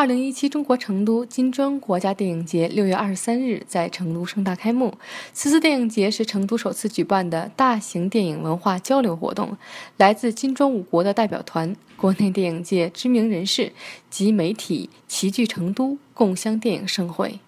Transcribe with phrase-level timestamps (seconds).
[0.00, 4.94] 二零一七中国成都金砖国家电影节六月二十三日在成都盛大开幕。
[5.34, 9.58] 此次电影节是成都首次举办的大型电影文化交流活动，
[9.98, 13.72] 来自金砖五国的代表团、国内电影界知名人士
[14.08, 17.38] 及媒体齐聚成都，共襄电影盛会。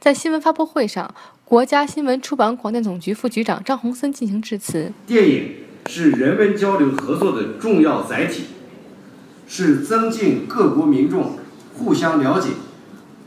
[0.00, 1.14] 在新闻发布会上，
[1.44, 4.92] 国家新闻出版广电总局副局长张宏森进行致辞。
[5.06, 5.52] 电影
[5.86, 8.46] 是人文交流合作的重要载体，
[9.46, 11.38] 是增进各国民众。
[11.76, 12.50] 互相了解，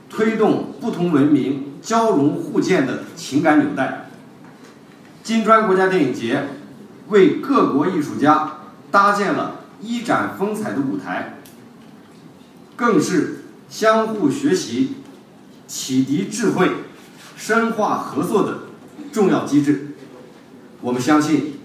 [0.09, 4.09] 推动不同文明交融互鉴的情感纽带。
[5.21, 6.47] 金砖国家电影节
[7.09, 8.53] 为各国艺术家
[8.89, 11.39] 搭建了一展风采的舞台，
[12.75, 14.95] 更是相互学习、
[15.67, 16.71] 启迪智慧、
[17.35, 18.59] 深化合作的
[19.11, 19.95] 重要机制。
[20.79, 21.55] 我们相信，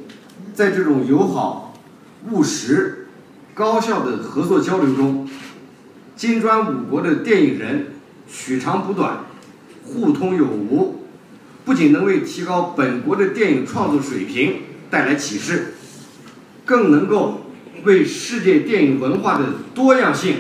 [0.53, 1.75] 在这种友好、
[2.31, 3.07] 务实、
[3.55, 5.29] 高效的合作交流中。
[6.23, 7.87] 金砖五国的电影人
[8.33, 9.25] 取长补短，
[9.83, 11.03] 互通有无，
[11.65, 15.75] 不仅能为提高本国的电影创作水平带来启示，
[16.65, 17.41] 更能够
[17.83, 20.37] 为世界电影文化的多样性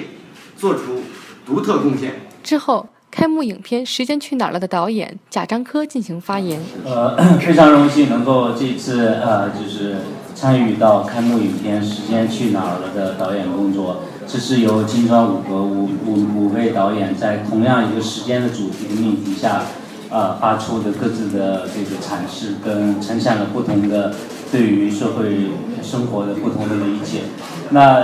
[0.56, 1.02] 做出
[1.44, 2.12] 独特贡献。
[2.44, 6.60] 之后，开幕影片《时间去哪儿了》的导演贾樟柯进行发言。
[6.84, 9.96] 呃， 非常荣幸能够这次呃，就是
[10.32, 14.04] 参与到开幕影片《时间去哪儿了》的导演工作。
[14.26, 19.62] 这是由金砖五国五五五位导演在同样一个时间的主题命题下，
[20.08, 24.14] 呃，发出的各自的这个阐释，跟呈现了不同的
[24.50, 25.50] 对于社会
[25.82, 27.22] 生活的不同的理解。
[27.70, 28.02] 那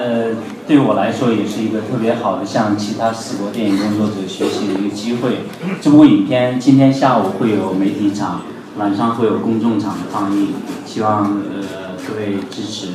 [0.66, 5.40] 对我来说也是一个特别好的向其他四国电影工作者学习的一个机会。
[5.80, 8.42] 这部影片今天下午会有媒体场，
[8.76, 10.48] 晚上会有公众场的放映，
[10.84, 12.88] 希望呃各位支持。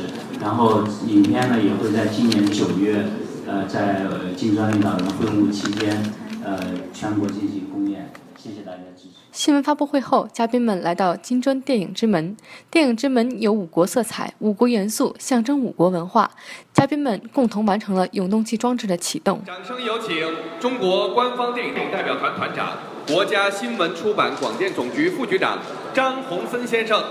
[0.44, 3.02] 然后影片呢也会在今年九月，
[3.46, 4.04] 呃，在
[4.36, 6.12] 金砖领导人会晤期间，
[6.44, 6.60] 呃，
[6.92, 8.12] 全国进行公演。
[8.36, 9.14] 谢谢大家支持。
[9.32, 12.36] 新闻发布会后，嘉宾们来到金砖电影之门。
[12.70, 16.30] 电影之门有五国色彩、五国元素，象征五国文化。
[16.74, 19.42] 嘉宾们共同完成了永动机装置的启动。
[19.46, 20.14] 掌声有请
[20.60, 22.74] 中国官方电影代表团团长、
[23.06, 25.58] 国家新闻出版广电总局副局长
[25.94, 27.02] 张宏森先生，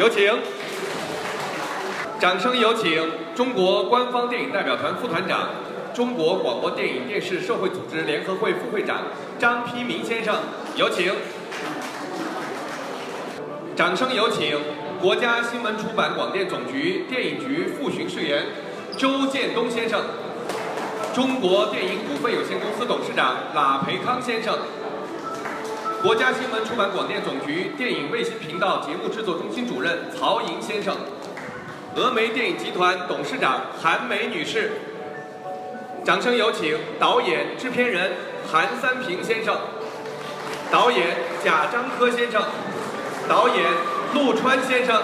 [0.00, 0.20] 有请。
[2.22, 5.48] 掌声有请中国官方电影代表团副团长、
[5.92, 8.98] 中国广播电影电视社会组织联合会副会长
[9.40, 10.36] 张丕民先生，
[10.76, 11.12] 有请。
[13.74, 14.56] 掌声有请
[15.00, 18.46] 国家新闻出版广电总局电影局副巡视员
[18.96, 20.00] 周建东先生，
[21.12, 24.56] 中国电影股份有限公司董事长拉培康先生，
[26.00, 30.94] 国家新闻出版广电总局电影卫星频道节目制作中心主任曹莹先生。
[31.94, 34.72] 峨眉电影集团董事长韩梅女士，
[36.02, 38.12] 掌声有请导演、制片人
[38.50, 39.54] 韩三平先生，
[40.70, 41.08] 导演
[41.44, 42.42] 贾樟柯先生，
[43.28, 43.66] 导演
[44.14, 45.02] 陆川先生。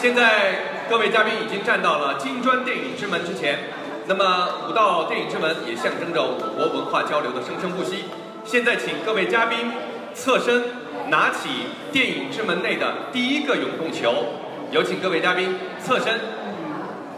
[0.00, 3.58] 现在各位嘉宾已经站到了金砖电影之门之前，
[4.06, 8.06] 那么五道电影之门也象征着五国文化交流的生生不息。
[8.46, 9.70] 现在请各位嘉宾
[10.14, 10.64] 侧身。
[11.08, 11.48] 拿起
[11.90, 14.14] 电影之门内的第一个永动球，
[14.70, 16.20] 有请各位嘉宾侧身。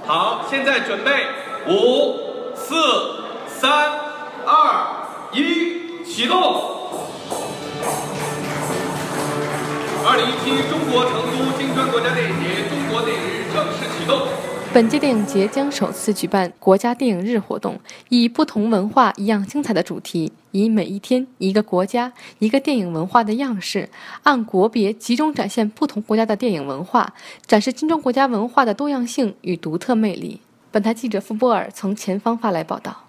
[0.06, 1.26] 好，现在准备，
[1.68, 2.74] 五、四、
[3.46, 3.90] 三、
[4.46, 6.38] 二、一，启动。
[10.06, 14.51] 二零一七中国成都金砖国家电影节中国电影日正式启动。
[14.74, 17.78] 本届电影节将首次举办国家电影日活动，
[18.08, 23.90] 以“不同文化一样精彩”的主题，以每一天一个国家、一个电影文化的样式，
[24.22, 27.12] 按国别集中展现不同国家的电影文化，
[27.46, 30.40] 展示金砖国家文化的多样性与独特魅力。
[30.70, 33.04] 本台记者傅波尔从前方发来报道。